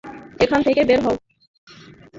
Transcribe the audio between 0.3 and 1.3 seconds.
এখান থেকে বের হও!